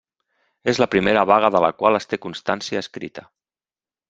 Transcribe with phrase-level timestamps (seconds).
[0.73, 3.29] És la primera vaga de la qual es té constància escrita.